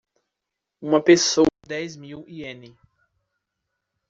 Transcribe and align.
Uma 0.81 0.99
pessoa 0.99 1.45
dez 1.67 1.95
mil 1.95 2.25
iene 2.27 2.75